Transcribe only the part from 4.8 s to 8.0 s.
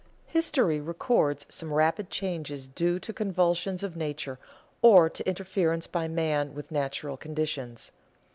or to interference by man with the natural conditions.